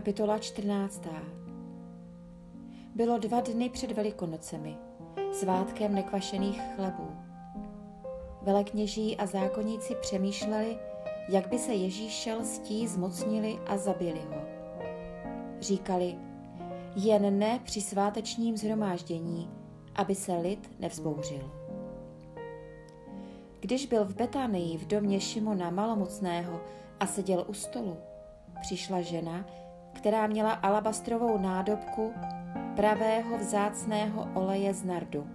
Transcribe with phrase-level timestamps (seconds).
[0.00, 1.02] Kapitola 14.
[2.94, 4.76] Bylo dva dny před Velikonocemi,
[5.32, 7.08] svátkem nekvašených chlebů.
[8.42, 10.78] Velekněží a zákonníci přemýšleli,
[11.28, 14.42] jak by se Ježíš šel stí zmocnili a zabili ho.
[15.60, 16.18] Říkali,
[16.96, 19.50] jen ne při svátečním zhromáždění,
[19.94, 21.50] aby se lid nevzbouřil.
[23.60, 26.60] Když byl v Betánii v domě Šimona malomocného
[27.00, 27.96] a seděl u stolu,
[28.60, 29.59] přišla žena,
[29.92, 32.12] která měla alabastrovou nádobku
[32.76, 35.26] pravého vzácného oleje z nardu.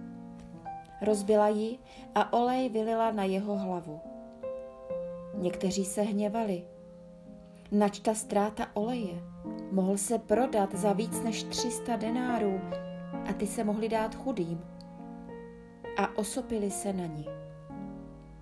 [1.02, 1.78] Rozbila ji
[2.14, 4.00] a olej vylila na jeho hlavu.
[5.34, 6.64] Někteří se hněvali.
[7.72, 9.22] Načta ztráta oleje.
[9.72, 12.60] Mohl se prodat za víc než 300 denárů
[13.30, 14.60] a ty se mohli dát chudým.
[15.98, 17.26] A osopili se na ní.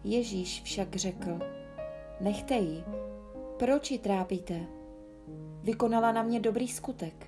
[0.05, 1.39] Ježíš však řekl,
[2.21, 2.85] nechte ji,
[3.59, 4.61] proč ji trápíte?
[5.65, 7.27] Vykonala na mě dobrý skutek.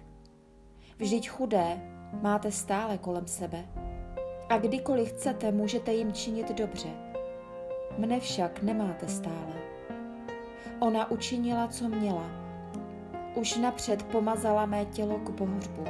[0.99, 1.81] Vždyť chudé
[2.23, 3.65] máte stále kolem sebe.
[4.49, 6.89] A kdykoliv chcete, můžete jim činit dobře.
[7.99, 9.55] Mne však nemáte stále.
[10.79, 12.31] Ona učinila, co měla.
[13.35, 15.85] Už napřed pomazala mé tělo k pohřbu.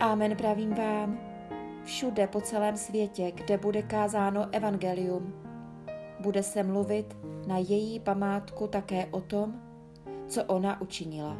[0.00, 1.18] Amen pravím vám,
[1.84, 5.34] všude po celém světě, kde bude kázáno evangelium,
[6.20, 7.16] bude se mluvit
[7.46, 9.71] na její památku také o tom,
[10.28, 11.36] co ona učinila.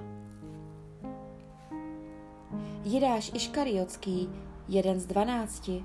[2.84, 4.28] Jidáš Iškariotský,
[4.68, 5.84] jeden z dvanácti,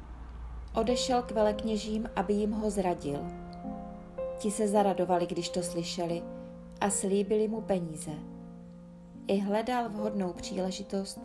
[0.75, 3.19] odešel k velekněžím, aby jim ho zradil.
[4.37, 6.23] Ti se zaradovali, když to slyšeli
[6.81, 8.11] a slíbili mu peníze.
[9.27, 11.19] I hledal vhodnou příležitost,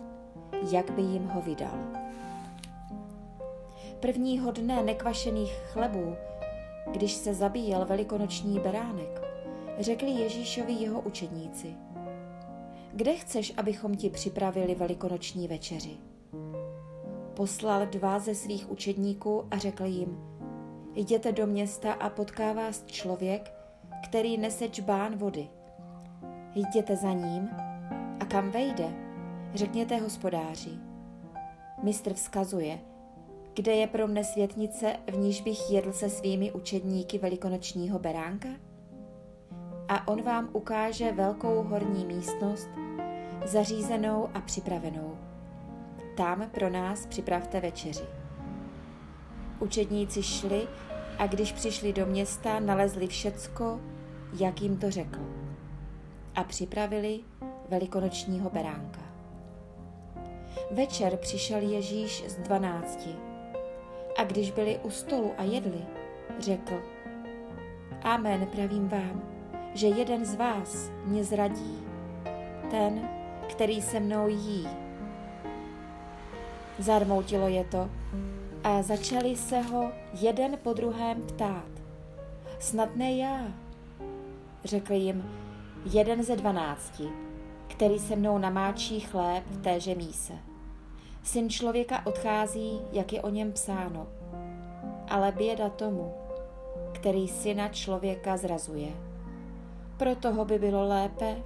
[0.70, 1.78] jak by jim ho vydal.
[4.00, 6.14] Prvního dne nekvašených chlebů,
[6.92, 9.21] když se zabíjel velikonoční beránek,
[9.78, 11.74] řekli Ježíšovi jeho učedníci.
[12.92, 15.96] Kde chceš, abychom ti připravili velikonoční večeři?
[17.34, 20.18] Poslal dva ze svých učedníků a řekl jim,
[20.94, 23.52] jděte do města a potká vás člověk,
[24.04, 25.48] který nese čbán vody.
[26.54, 27.48] Jděte za ním
[28.20, 28.94] a kam vejde,
[29.54, 30.70] řekněte hospodáři.
[31.82, 32.78] Mistr vzkazuje,
[33.54, 38.48] kde je pro mne světnice, v níž bych jedl se svými učedníky velikonočního beránka?
[39.92, 42.68] A on vám ukáže velkou horní místnost,
[43.44, 45.18] zařízenou a připravenou.
[46.16, 48.04] Tam pro nás připravte večeři.
[49.60, 50.68] Učedníci šli
[51.18, 53.80] a když přišli do města, nalezli všecko,
[54.40, 55.20] jak jim to řekl.
[56.34, 57.20] A připravili
[57.68, 59.00] velikonočního beránka.
[60.70, 63.16] Večer přišel Ježíš z dvanácti
[64.18, 65.84] a když byli u stolu a jedli,
[66.38, 66.82] řekl,
[68.02, 69.31] Amen, pravím vám,
[69.74, 71.78] že jeden z vás mě zradí,
[72.70, 73.08] ten,
[73.48, 74.68] který se mnou jí.
[76.78, 77.90] Zarmoutilo je to
[78.64, 81.68] a začali se ho jeden po druhém ptát.
[82.58, 83.40] Snad ne já,
[84.64, 85.24] řekl jim
[85.92, 87.08] jeden ze dvanácti,
[87.68, 90.32] který se mnou namáčí chléb v téže míse.
[91.22, 94.06] Syn člověka odchází, jak je o něm psáno,
[95.08, 96.14] ale běda tomu,
[96.92, 99.11] který syna člověka zrazuje.
[100.02, 101.36] Pro toho by bylo lépe,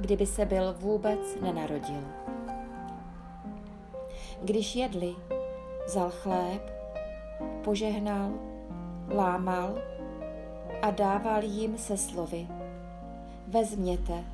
[0.00, 2.02] kdyby se byl vůbec nenarodil.
[4.42, 5.14] Když jedli,
[5.86, 6.72] vzal chléb,
[7.64, 8.30] požehnal,
[9.14, 9.78] lámal
[10.82, 12.48] a dával jim se slovy.
[13.48, 14.24] Vezměte,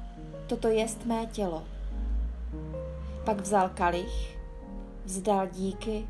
[0.47, 1.63] toto jest mé tělo.
[3.25, 4.39] Pak vzal kalich,
[5.05, 6.09] vzdal díky,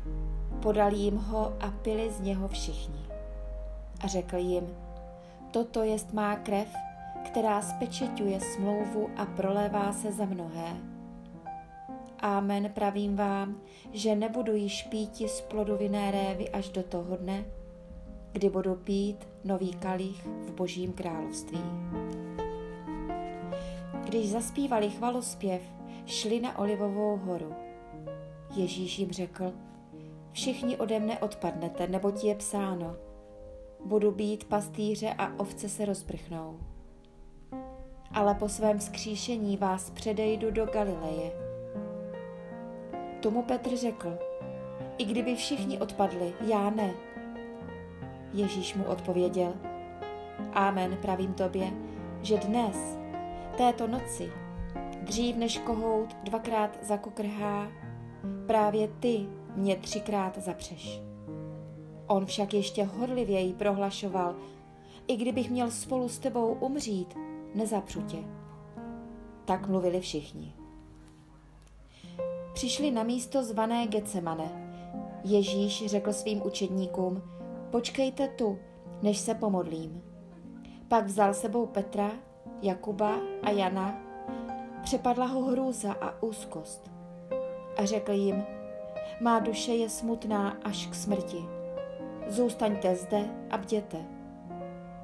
[0.61, 3.05] podal jim ho a pili z něho všichni.
[4.03, 4.67] A řekl jim,
[5.51, 6.67] toto jest má krev,
[7.29, 10.77] která spečeťuje smlouvu a prolévá se za mnohé.
[12.19, 17.45] Amen, pravím vám, že nebudu již píti z plodu vinné révy až do toho dne,
[18.31, 21.61] kdy budu pít nový kalich v božím království.
[24.03, 25.61] Když zaspívali chvalospěv,
[26.05, 27.53] šli na Olivovou horu.
[28.55, 29.53] Ježíš jim řekl,
[30.31, 32.95] všichni ode mne odpadnete, neboť je psáno,
[33.85, 36.59] budu být pastýře a ovce se rozprchnou.
[38.11, 41.31] Ale po svém skříšení vás předejdu do Galileje.
[43.19, 44.17] Tomu Petr řekl,
[44.97, 46.93] i kdyby všichni odpadli, já ne.
[48.33, 49.53] Ježíš mu odpověděl,
[50.53, 51.71] Amen, pravím tobě,
[52.21, 52.97] že dnes,
[53.57, 54.31] této noci,
[55.01, 57.67] dřív než kohout dvakrát zakokrhá,
[58.47, 59.25] právě ty
[59.55, 61.01] mě třikrát zapřeš.
[62.07, 64.35] On však ještě horlivěji prohlašoval,
[65.07, 67.17] i kdybych měl spolu s tebou umřít,
[67.55, 68.17] nezapřu tě.
[69.45, 70.53] Tak mluvili všichni.
[72.53, 74.65] Přišli na místo zvané Getsemane.
[75.23, 77.21] Ježíš řekl svým učedníkům,
[77.71, 78.59] počkejte tu,
[79.01, 80.03] než se pomodlím.
[80.87, 82.11] Pak vzal sebou Petra,
[82.61, 84.01] Jakuba a Jana,
[84.83, 86.91] přepadla ho hrůza a úzkost.
[87.77, 88.43] A řekl jim,
[89.21, 91.45] má duše je smutná až k smrti.
[92.27, 94.18] Zůstaňte zde a bděte.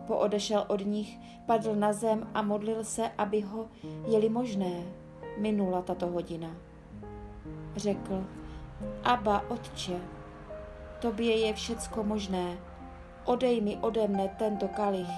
[0.08, 3.68] Poodešel od nich, padl na zem a modlil se, aby ho,
[4.08, 4.84] jeli možné,
[5.38, 6.56] minula tato hodina.
[7.76, 8.24] Řekl,
[9.04, 10.02] Aba, otče,
[11.02, 12.58] tobě je všecko možné,
[13.26, 15.16] odej mi ode mne tento kalich,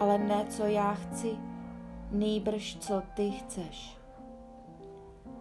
[0.00, 1.36] ale ne, co já chci,
[2.10, 3.96] nýbrž, co ty chceš.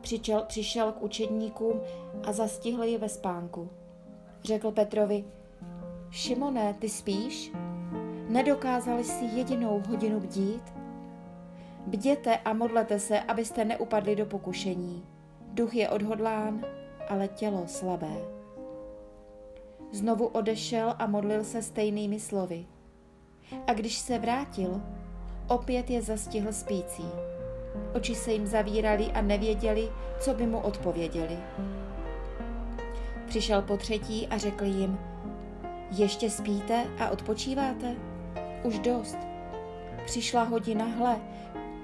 [0.01, 1.81] Přičel, přišel k učedníkům
[2.27, 3.69] a zastihl je ve spánku.
[4.43, 5.25] Řekl Petrovi,
[6.11, 7.51] Šimone, ty spíš?
[8.35, 10.73] Nedokázali si jedinou hodinu bdít?
[11.87, 15.05] Bděte a modlete se, abyste neupadli do pokušení.
[15.53, 16.65] Duch je odhodlán,
[17.09, 18.15] ale tělo slabé.
[19.91, 22.65] Znovu odešel a modlil se stejnými slovy.
[23.67, 24.81] A když se vrátil,
[25.47, 27.05] opět je zastihl spící.
[27.95, 29.89] Oči se jim zavíraly a nevěděli,
[30.19, 31.37] co by mu odpověděli.
[33.25, 34.99] Přišel po třetí a řekl jim,
[35.91, 37.95] ještě spíte a odpočíváte?
[38.65, 39.17] Už dost.
[40.05, 41.21] Přišla hodina, hle,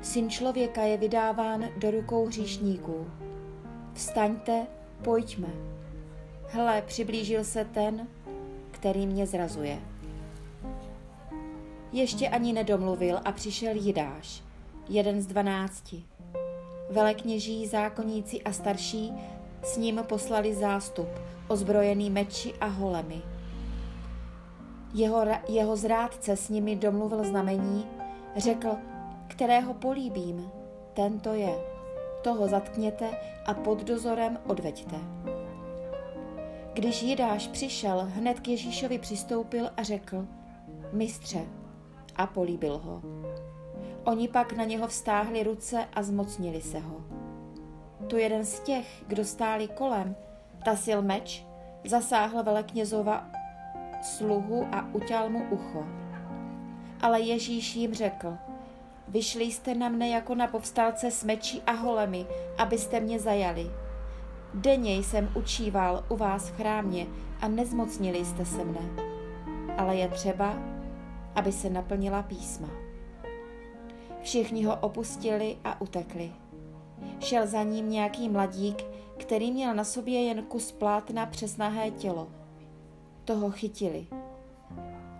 [0.02, 3.08] syn člověka je vydáván do rukou hříšníků.
[3.94, 4.68] Vstaňte,
[5.02, 5.48] pojďme.
[6.48, 8.08] Hle, přiblížil se ten,
[8.72, 9.80] který mě zrazuje.
[11.92, 14.44] Ještě ani nedomluvil a přišel Jidáš,
[14.90, 16.04] jeden z dvanácti.
[16.90, 19.14] Velekněží, zákoníci a starší
[19.64, 21.10] s ním poslali zástup,
[21.48, 23.22] ozbrojený meči a holemi.
[24.94, 27.88] Jeho, jeho zrádce s nimi domluvil znamení,
[28.38, 28.70] řekl,
[29.28, 30.52] kterého políbím,
[30.94, 31.56] tento je.
[32.22, 33.10] Toho zatkněte
[33.46, 34.96] a pod dozorem odveďte.
[36.74, 40.28] Když Jidáš přišel, hned k Ježíšovi přistoupil a řekl,
[40.94, 41.46] mistře,
[42.16, 43.02] a políbil ho.
[44.04, 47.02] Oni pak na něho vstáhli ruce a zmocnili se ho.
[48.08, 50.16] Tu jeden z těch, kdo stáli kolem,
[50.66, 51.46] tasil meč,
[51.86, 53.28] zasáhl veleknězova
[54.06, 55.86] sluhu a utěl mu ucho.
[57.02, 58.38] Ale Ježíš jim řekl,
[59.08, 62.26] vyšli jste na mne jako na povstalce s mečí a holemi,
[62.58, 63.72] abyste mě zajali.
[64.54, 67.08] Denně jsem učíval u vás v chrámě
[67.42, 68.82] a nezmocnili jste se mne.
[69.78, 70.54] Ale je třeba,
[71.36, 72.70] aby se naplnila písma.
[74.22, 76.32] Všichni ho opustili a utekli.
[77.20, 78.84] Šel za ním nějaký mladík,
[79.18, 82.28] který měl na sobě jen kus plátna přes nahé tělo.
[83.32, 84.08] Toho chytili.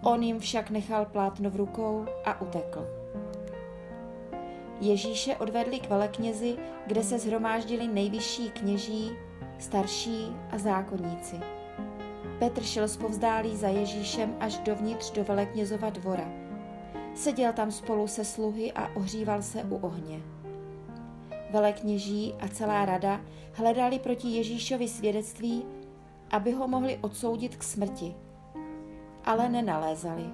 [0.04, 2.88] On jim však nechal plátno v rukou a utekl.
[4.82, 9.12] Ježíše odvedli k veleknězi, kde se zhromáždili nejvyšší kněží,
[9.60, 11.36] starší a zákonníci.
[12.40, 16.30] Petr šel zpovzdálí za Ježíšem až dovnitř do veleknězova dvora.
[17.16, 20.20] Seděl tam spolu se sluhy a ohříval se u ohně.
[21.52, 23.22] Velekněží a celá rada
[23.54, 25.66] hledali proti Ježíšovi svědectví,
[26.32, 28.16] aby ho mohli odsoudit k smrti,
[29.26, 30.26] ale nenalézali.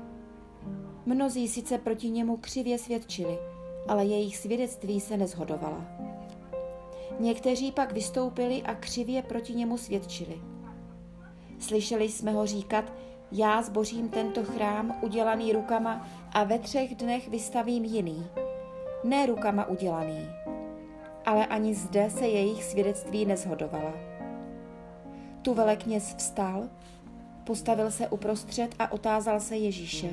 [1.05, 3.38] Mnozí sice proti němu křivě svědčili,
[3.88, 5.86] ale jejich svědectví se nezhodovala.
[7.19, 10.41] Někteří pak vystoupili a křivě proti němu svědčili.
[11.60, 12.93] Slyšeli jsme ho říkat,
[13.31, 18.27] já zbořím tento chrám udělaný rukama a ve třech dnech vystavím jiný.
[19.03, 20.29] Ne rukama udělaný.
[21.25, 24.06] Ale ani zde se jejich svědectví nezhodovala.
[25.48, 26.63] Tu velekněz vstal,
[27.44, 30.10] postavil se uprostřed a otázal se Ježíše.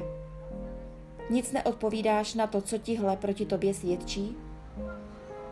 [1.31, 4.37] Nic neodpovídáš na to, co tihle proti tobě svědčí?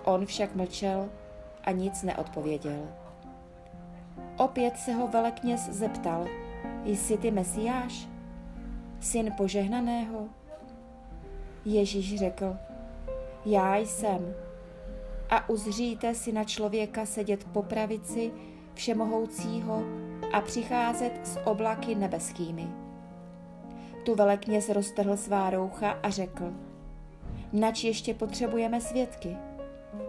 [0.04, 1.08] On však mlčel
[1.64, 2.88] a nic neodpověděl.
[4.36, 6.26] Opět se ho velekněz zeptal,
[6.84, 8.08] jsi ty mesiáš,
[9.00, 10.28] syn požehnaného?
[11.64, 12.56] Ježíš řekl,
[13.44, 14.34] já jsem.
[15.30, 18.32] A uzříte si na člověka sedět po pravici
[18.74, 19.82] všemohoucího
[20.32, 22.68] a přicházet s oblaky nebeskými.
[24.04, 26.52] Tu velekněz roztrhl svá roucha a řekl,
[27.52, 29.36] nač ještě potřebujeme svědky.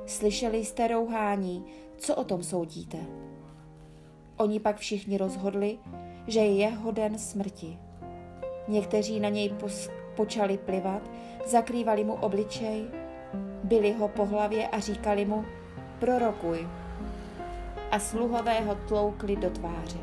[0.05, 1.65] Slyšeli jste rouhání,
[1.97, 2.97] co o tom soudíte?
[4.37, 5.77] Oni pak všichni rozhodli,
[6.27, 7.77] že je hoden smrti.
[8.67, 11.11] Někteří na něj pos- počali plivat,
[11.45, 12.85] zakrývali mu obličej,
[13.63, 15.45] byli ho po hlavě a říkali mu,
[15.99, 16.67] prorokuj.
[17.93, 19.99] A sluhové ho tloukli do tváře.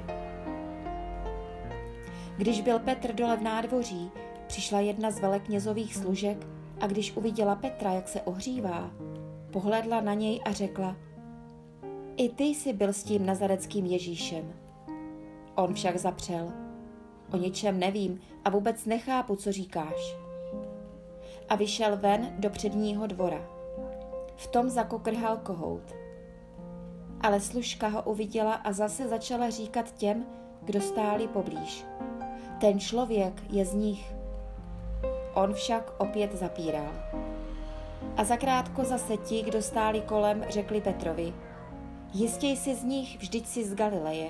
[2.37, 4.11] Když byl Petr dole v nádvoří,
[4.47, 6.47] přišla jedna z veleknězových služek
[6.81, 8.91] a když uviděla Petra, jak se ohřívá,
[9.53, 10.97] pohledla na něj a řekla,
[12.17, 14.53] i ty jsi byl s tím nazareckým Ježíšem.
[15.55, 16.53] On však zapřel,
[17.33, 20.17] o ničem nevím a vůbec nechápu, co říkáš.
[21.49, 23.47] A vyšel ven do předního dvora.
[24.37, 26.10] V tom zakokrhal kohout.
[27.21, 30.27] Ale služka ho uviděla a zase začala říkat těm,
[30.63, 31.85] kdo stáli poblíž.
[32.61, 34.15] Ten člověk je z nich.
[35.35, 36.93] On však opět zapíral.
[38.17, 41.35] A zakrátko zase ti, kdo stáli kolem, řekli Petrovi,
[42.13, 44.29] jistě jsi z nich, vždyť si z Galileje.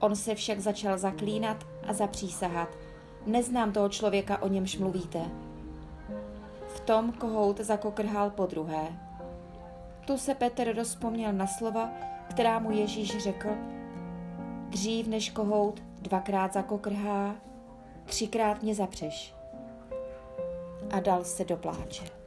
[0.00, 2.68] On se však začal zaklínat a zapřísahat.
[3.26, 5.20] Neznám toho člověka, o němž mluvíte.
[6.66, 9.11] V tom kohout zakokrhal po druhé.
[10.06, 11.90] Tu se Petr rozpomněl na slova,
[12.30, 13.48] která mu Ježíš řekl,
[14.68, 17.34] dřív než kohout dvakrát zakokrhá,
[18.04, 19.34] třikrát mě zapřeš.
[20.90, 22.21] A dal se do pláče.